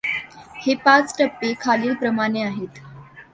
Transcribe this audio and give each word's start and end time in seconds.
हे 0.57 0.73
पाच 0.85 1.13
टप्पे 1.19 1.53
खालीलप्रमाणे 1.61 2.41
आहेत. 2.43 2.81